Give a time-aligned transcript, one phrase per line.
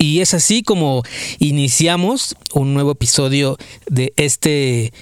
[0.00, 1.02] Y es así como
[1.40, 3.56] iniciamos un nuevo episodio
[3.90, 4.92] de este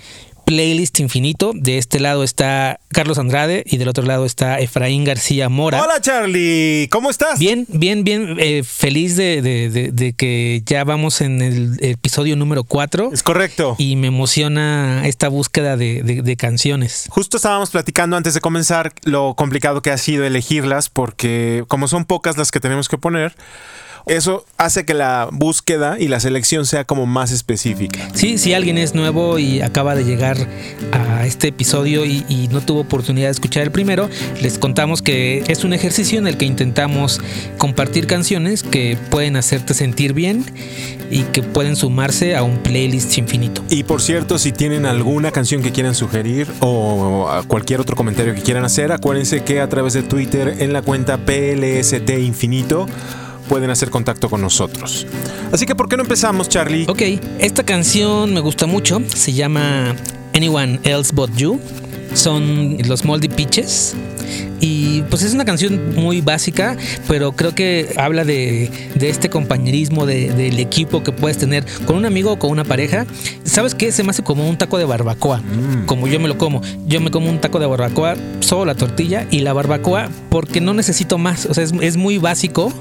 [0.46, 1.52] playlist infinito.
[1.54, 5.82] De este lado está Carlos Andrade y del otro lado está Efraín García Mora.
[5.82, 7.38] Hola Charlie, ¿cómo estás?
[7.38, 8.36] Bien, bien, bien.
[8.38, 13.22] eh, feliz de, de- de- de que ya vamos en el episodio número 4 Es
[13.22, 13.74] correcto.
[13.76, 17.04] y me emociona esta búsqueda de canciones.
[17.10, 22.06] Justo estábamos platicando antes de comenzar lo complicado que ha sido elegirlas porque como son
[22.06, 23.34] pocas las que tenemos que poner,
[24.06, 28.08] eso hace que la búsqueda y la selección sea como más específica.
[28.14, 30.36] Sí, si alguien es nuevo y acaba de llegar
[30.92, 34.08] a este episodio y, y no tuvo oportunidad de escuchar el primero,
[34.40, 37.20] les contamos que es un ejercicio en el que intentamos
[37.58, 40.44] compartir canciones que pueden hacerte sentir bien
[41.10, 43.62] y que pueden sumarse a un playlist infinito.
[43.70, 48.42] Y por cierto, si tienen alguna canción que quieran sugerir o cualquier otro comentario que
[48.42, 52.86] quieran hacer, acuérdense que a través de Twitter en la cuenta PLST Infinito
[53.48, 55.06] pueden hacer contacto con nosotros.
[55.52, 56.86] Así que ¿por qué no empezamos, Charlie?
[56.88, 57.02] Ok,
[57.38, 59.94] esta canción me gusta mucho, se llama
[60.34, 61.60] Anyone Else But You,
[62.14, 63.94] son los Moldy Peaches.
[64.60, 66.76] Y pues es una canción muy básica,
[67.08, 71.96] pero creo que habla de, de este compañerismo, de- del equipo que puedes tener con
[71.96, 73.06] un amigo o con una pareja.
[73.44, 73.92] ¿Sabes qué?
[73.92, 75.42] Se me hace como un taco de barbacoa,
[75.86, 76.62] como yo me lo como.
[76.86, 80.72] Yo me como un taco de barbacoa, solo la tortilla y la barbacoa porque no
[80.74, 81.46] necesito más.
[81.46, 82.72] O sea, es, es muy básico,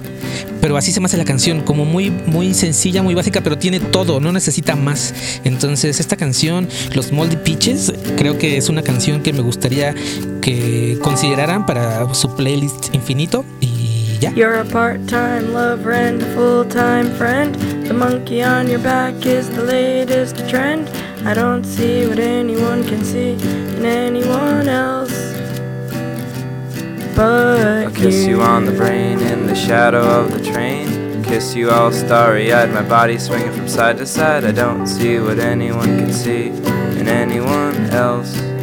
[0.62, 3.80] pero así se me hace la canción, como muy, muy sencilla, muy básica, pero tiene
[3.80, 5.14] todo, no necesita más.
[5.44, 9.94] Entonces, esta canción, Los Moldy Peaches, creo que es una canción que me gustaría
[10.42, 14.32] que consideraran para su playlist infinito y ya.
[14.32, 17.56] You're a part-time lover and a full-time friend.
[17.88, 20.90] The monkey on your back is the latest trend.
[21.26, 23.34] I don't see what anyone can see
[23.78, 25.14] in anyone else.
[27.16, 31.24] But I'll kiss you on the brain in the shadow of the train.
[31.24, 34.44] Kiss you all starry eyed, my body swinging from side to side.
[34.44, 36.48] I don't see what anyone can see
[37.00, 38.55] in anyone else.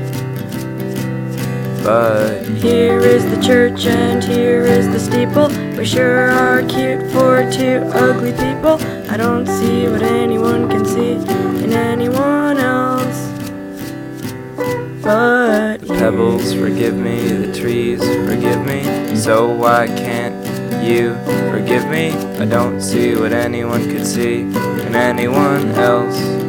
[1.82, 5.48] But Here is the church and here is the steeple.
[5.76, 8.78] We sure are cute for two ugly people.
[9.10, 11.14] I don't see what anyone can see
[11.64, 13.28] in anyone else.
[15.02, 19.16] But the pebbles forgive me, the trees forgive me.
[19.16, 20.36] So why can't
[20.84, 21.16] you
[21.50, 22.12] forgive me?
[22.40, 26.41] I don't see what anyone could see in anyone else.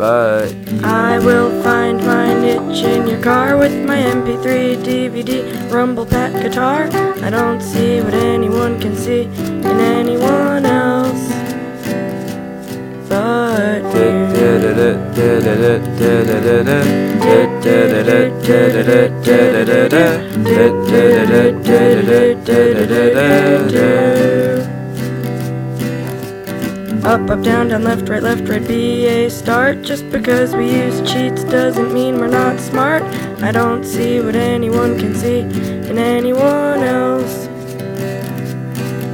[0.00, 6.32] But I will find my niche in your car with my MP3, DVD, Rumble Pack
[6.42, 6.88] guitar.
[7.22, 11.28] I don't see what anyone can see in anyone else.
[13.10, 14.30] But you.
[27.04, 29.80] Up, up, down, down, left, right, left, right, B, A, start.
[29.80, 33.02] Just because we use cheats doesn't mean we're not smart.
[33.42, 37.48] I don't see what anyone can see in anyone else.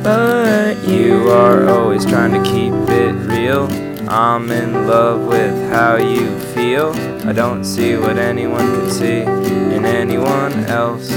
[0.02, 1.30] But you.
[1.30, 3.68] Are always trying to keep it real.
[4.10, 6.92] I'm in love with how you feel.
[7.28, 11.10] I don't see what anyone could see in anyone else.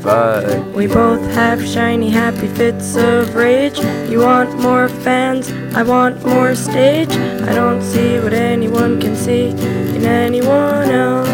[0.00, 3.78] We both have shiny, happy fits of rage.
[4.08, 7.10] You want more fans, I want more stage.
[7.10, 11.28] I don't see what anyone can see in anyone else.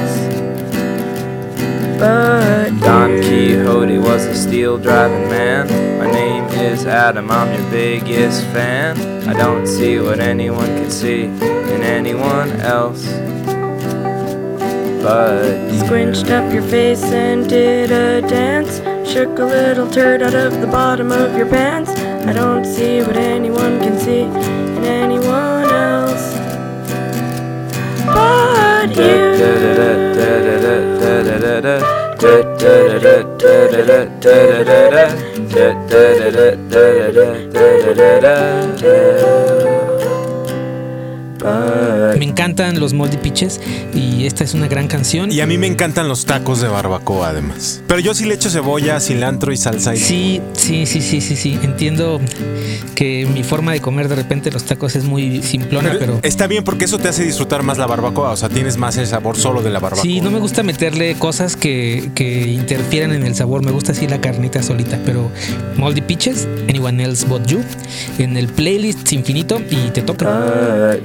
[2.01, 3.23] But Don.
[3.23, 5.69] Quixote was a steel driving man.
[6.01, 9.29] My name is Adam, I'm your biggest fan.
[9.29, 13.07] I don't see what anyone can see in anyone else.
[15.07, 15.79] You.
[15.87, 18.79] Squinched up your face and did a dance.
[19.09, 21.91] Shook a little turd out of the bottom of your pants.
[21.91, 26.35] I don't see what anyone can see in anyone else.
[28.05, 28.97] But
[41.45, 43.61] Me encantan los Moldy Peaches
[43.95, 45.31] y esta es una gran canción.
[45.31, 47.83] Y a mí me encantan los tacos de barbacoa además.
[47.87, 49.95] Pero yo sí le echo cebolla, cilantro y salsa.
[49.95, 49.99] Y...
[49.99, 51.59] Sí, sí, sí, sí, sí, sí.
[51.63, 52.21] Entiendo
[52.95, 56.65] que mi forma de comer de repente los tacos es muy simplona, pero Está bien
[56.65, 58.31] porque eso te hace disfrutar más la barbacoa.
[58.31, 60.03] O sea, tienes más el sabor solo de la barbacoa.
[60.03, 63.65] sí, no me gusta meterle cosas que, que interfieran en el sabor.
[63.65, 65.31] Me gusta así la carnita solita, pero
[65.77, 67.61] Moldy Peaches, Anyone Else But You,
[68.19, 70.97] en el playlist infinito y te toca.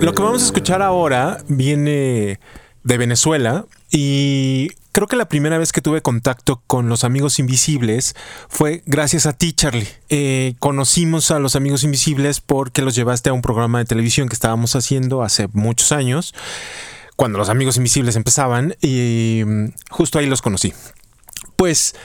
[0.00, 2.38] Lo que vamos a escuchar ahora viene
[2.84, 8.14] de Venezuela y creo que la primera vez que tuve contacto con los amigos invisibles
[8.48, 9.88] fue gracias a ti, Charlie.
[10.08, 14.34] Eh, conocimos a los amigos invisibles porque los llevaste a un programa de televisión que
[14.34, 16.32] estábamos haciendo hace muchos años,
[17.16, 20.72] cuando los amigos invisibles empezaban, y mm, justo ahí los conocí.
[21.56, 21.96] Pues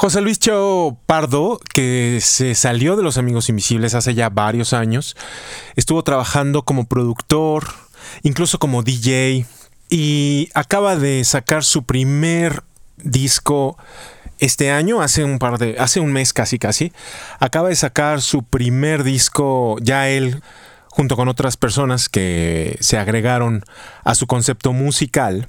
[0.00, 5.14] José Luis Chao Pardo, que se salió de los Amigos Invisibles hace ya varios años,
[5.76, 7.66] estuvo trabajando como productor,
[8.22, 9.44] incluso como DJ,
[9.90, 12.62] y acaba de sacar su primer
[12.96, 13.76] disco
[14.38, 16.94] este año, hace un par de, hace un mes casi casi,
[17.38, 20.40] acaba de sacar su primer disco ya él
[20.88, 23.64] junto con otras personas que se agregaron
[24.02, 25.46] a su concepto musical.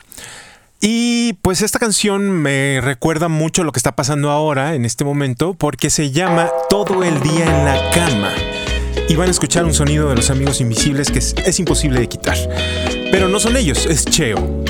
[0.83, 5.53] Y pues esta canción me recuerda mucho lo que está pasando ahora, en este momento,
[5.53, 8.31] porque se llama Todo el día en la cama.
[9.07, 12.35] Y van a escuchar un sonido de los amigos invisibles que es, imposible de quitar.
[13.11, 14.63] Pero no son ellos, es Cheo.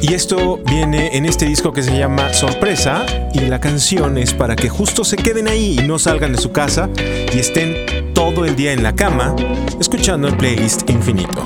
[0.00, 4.56] Y esto viene en este disco que se llama Sorpresa y la canción es para
[4.56, 6.90] que justo se queden ahí y no salgan de su casa
[7.32, 9.36] y estén todo el día en la cama
[9.78, 11.44] escuchando el playlist infinito.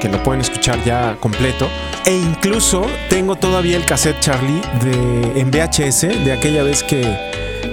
[0.00, 1.68] Que lo pueden escuchar ya completo.
[2.04, 7.04] E incluso tengo todavía el cassette Charlie de, en VHS de aquella vez que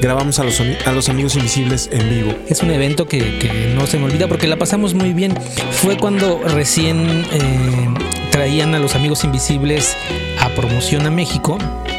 [0.01, 2.33] grabamos a los, a los amigos invisibles en vivo.
[2.47, 5.33] Es un evento que, no se me olvida porque la pasamos muy bien.
[5.71, 7.89] Fue cuando recién eh,
[8.31, 9.95] traían a los amigos invisibles
[10.39, 11.57] a promoción a México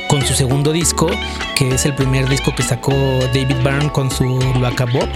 [0.09, 1.09] con su segundo disco,
[1.57, 2.93] que es el primer disco que sacó
[3.33, 4.25] David Byrne con su
[4.59, 5.09] Luaca Bob.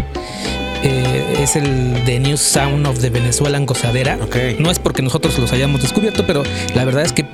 [0.82, 4.18] Eh, es el The New Sound of the Venezuelan Gozadera.
[4.58, 6.42] No es porque nosotros los hayamos descubierto, pero
[6.75, 7.25] la verdad es que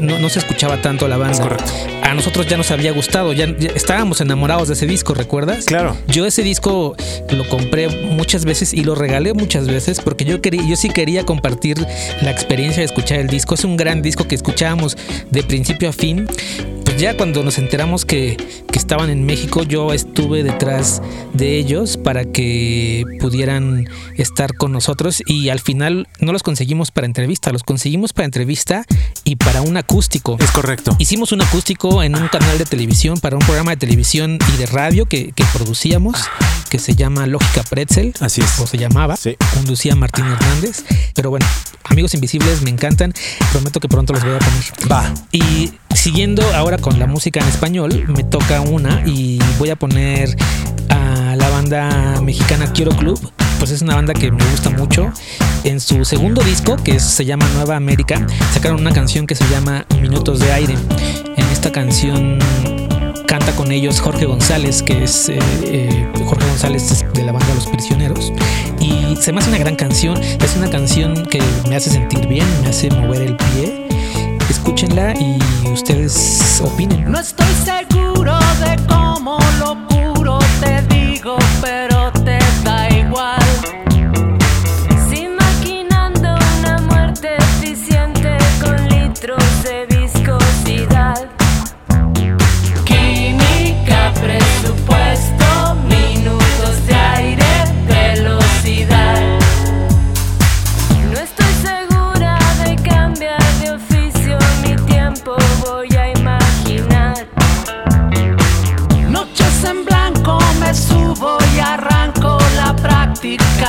[0.00, 1.56] no, se escuchaba tanto la banda.
[2.02, 5.64] A nosotros ya nos había gustado, ya, estábamos enamorados de ese disco, ¿recuerdas?
[5.64, 5.96] Claro.
[6.06, 6.96] Yo ese disco
[7.30, 11.24] lo compré muchas veces y lo regalé muchas veces porque yo quería, yo sí quería
[11.24, 11.84] compartir
[12.22, 13.54] la experiencia de escuchar el disco.
[13.54, 14.96] Es un gran disco que escuchábamos
[15.30, 16.26] de principio a fin
[16.98, 18.36] ya cuando nos enteramos que,
[18.70, 25.22] que estaban en México, yo estuve detrás de ellos para que pudieran estar con nosotros
[25.26, 28.84] y al final no los conseguimos para entrevista, los conseguimos para entrevista
[29.24, 30.36] y para un acústico.
[30.40, 30.94] Es correcto.
[30.98, 34.66] Hicimos un acústico en un canal de televisión para un programa de televisión y de
[34.66, 36.16] radio que, que producíamos,
[36.70, 38.14] que se llama Lógica Pretzel.
[38.20, 38.58] Así es.
[38.60, 39.16] O se llamaba.
[39.16, 39.36] Sí.
[39.54, 40.84] Conducía Martín Hernández.
[41.14, 41.46] Pero bueno,
[41.94, 43.14] amigos invisibles me encantan.
[43.52, 44.90] Prometo que pronto los voy a poner.
[44.90, 45.14] Va.
[45.30, 50.36] Y siguiendo ahora con la música en español, me toca una y voy a poner
[50.88, 53.32] a la banda mexicana Quiero Club.
[53.58, 55.12] Pues es una banda que me gusta mucho.
[55.62, 59.86] En su segundo disco, que se llama Nueva América, sacaron una canción que se llama
[60.00, 60.74] Minutos de Aire.
[61.36, 62.38] En esta canción
[63.28, 67.66] canta con ellos Jorge González, que es eh, eh, Jorge González de la banda Los
[67.68, 68.32] Prisioneros.
[68.84, 70.20] Y se me hace una gran canción.
[70.22, 73.88] Es una canción que me hace sentir bien, me hace mover el pie.
[74.50, 75.38] Escúchenla y
[75.72, 77.10] ustedes opinen.
[77.10, 78.03] No estoy seguro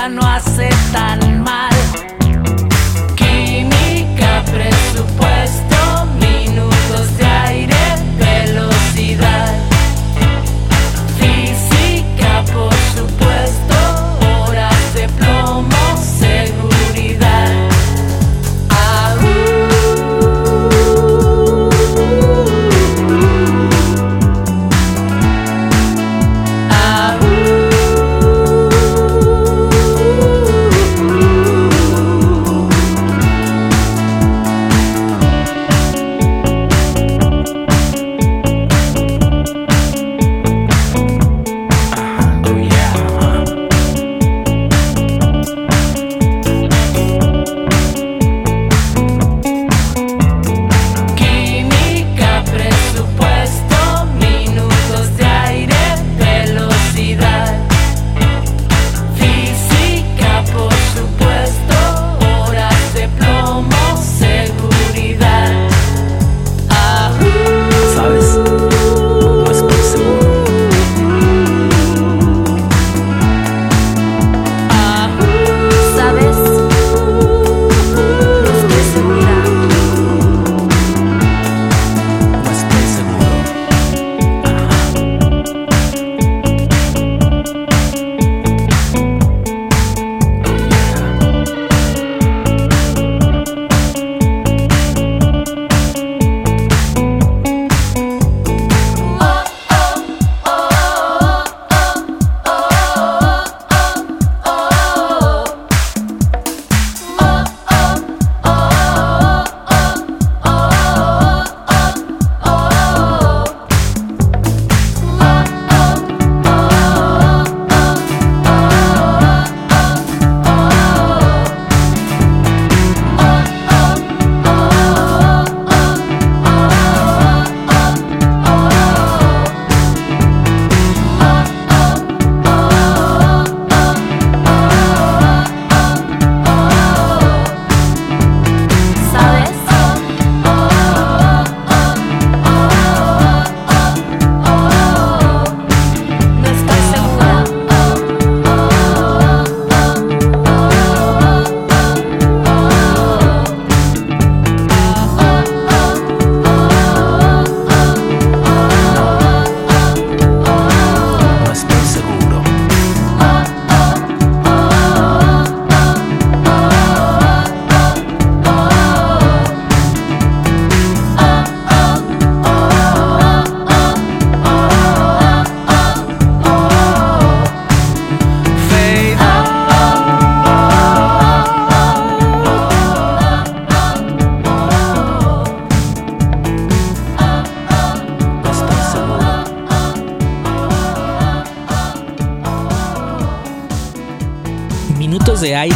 [0.10, 1.75] no hace tan mal.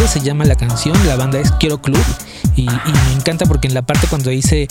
[0.09, 2.03] Se llama la canción, la banda es Quiero Club
[2.55, 4.67] y, me encanta porque en la parte cuando dice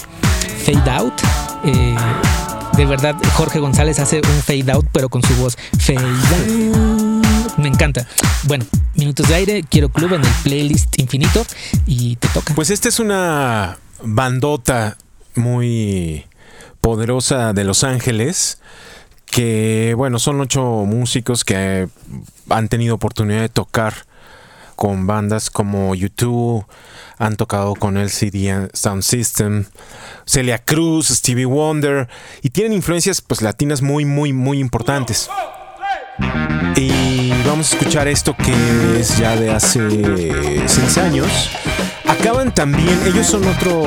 [0.65, 1.15] Fade Out,
[1.65, 1.95] eh,
[2.77, 7.57] de verdad Jorge González hace un fade out, pero con su voz fade out.
[7.57, 8.05] Me encanta.
[8.45, 8.65] Bueno,
[8.97, 11.47] minutos de aire, quiero club en el playlist infinito
[11.87, 12.53] y te toca.
[12.57, 14.97] Pues esta es una bandota
[15.37, 16.27] muy
[16.81, 18.59] poderosa de Los Ángeles
[19.27, 21.87] que bueno, son ocho músicos que
[22.51, 24.08] han tenido oportunidad de tocar
[24.79, 26.65] con bandas como U2,
[27.19, 29.65] han tocado con LCD Sound System,
[30.25, 32.09] Celia Cruz, Stevie Wonder
[32.43, 35.29] y tienen influencias pues latinas muy muy muy importantes.
[36.77, 41.51] Y vamos a escuchar esto que es ya de hace seis años.
[42.09, 43.87] Acaban también, ellos son otro,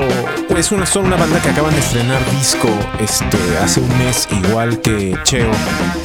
[0.56, 4.80] es una, son una banda que acaban de estrenar disco este, hace un mes, igual
[4.82, 5.50] que Cheo.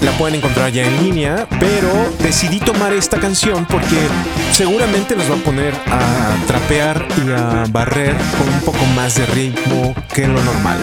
[0.01, 1.89] La pueden encontrar ya en línea, pero
[2.21, 3.99] decidí tomar esta canción porque
[4.51, 9.27] seguramente nos va a poner a trapear y a barrer con un poco más de
[9.27, 10.79] ritmo que lo normal.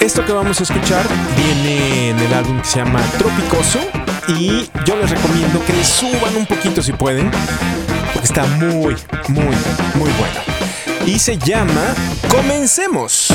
[0.00, 1.06] Esto que vamos a escuchar
[1.36, 3.78] viene en el álbum que se llama Tropicoso
[4.26, 7.30] y yo les recomiendo que suban un poquito si pueden,
[8.32, 8.96] está muy,
[9.28, 9.54] muy,
[9.94, 10.40] muy bueno.
[11.06, 11.94] Y se llama
[12.30, 13.28] Comencemos.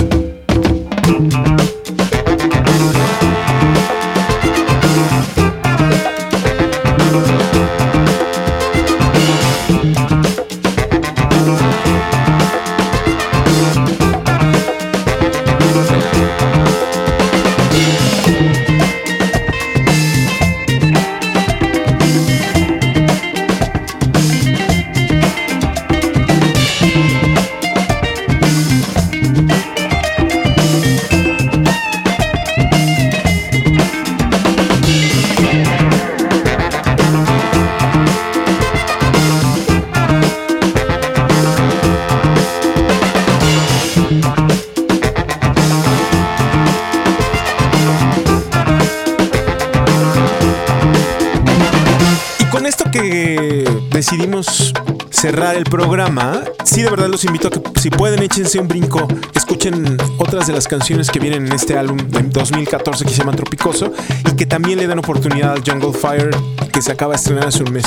[56.78, 60.54] Sí de verdad los invito a que si pueden échense un brinco, escuchen otras de
[60.54, 63.92] las canciones que vienen en este álbum de 2014 que se llama Tropicoso
[64.32, 66.30] y que también le dan oportunidad al Jungle Fire
[66.72, 67.86] que se acaba de estrenar hace un mes.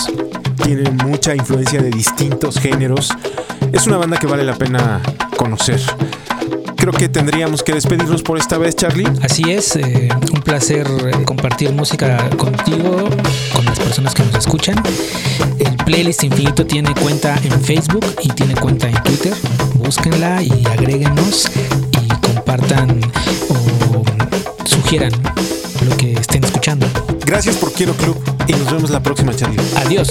[0.65, 3.11] Tiene mucha influencia de distintos géneros.
[3.71, 5.01] Es una banda que vale la pena
[5.37, 5.81] conocer.
[6.81, 9.07] Creo que tendríamos que despedirnos por esta vez, Charlie.
[9.23, 13.07] Así es, eh, un placer eh, compartir música contigo,
[13.55, 14.83] con las personas que nos escuchan.
[15.59, 19.35] El playlist infinito tiene cuenta en Facebook y tiene cuenta en Twitter.
[19.75, 21.51] Búsquenla y agréguenos
[22.03, 22.99] y compartan
[23.51, 24.03] o
[24.65, 25.13] sugieran
[25.87, 26.87] lo que estén escuchando.
[27.27, 28.17] Gracias por Quiero Club
[28.47, 29.61] y nos vemos la próxima, Charlie.
[29.77, 30.09] Adiós.